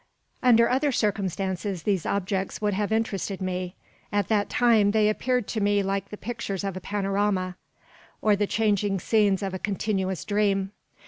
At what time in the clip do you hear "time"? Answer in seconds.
4.49-4.89